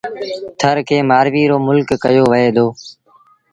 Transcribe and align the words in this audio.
ٿر 0.59 0.75
کي 0.87 0.97
مآرويٚ 1.09 1.49
رو 1.51 1.57
ملڪ 1.67 1.89
ڪهيو 2.03 2.23
وهي 2.31 2.49
دو۔ 2.55 2.67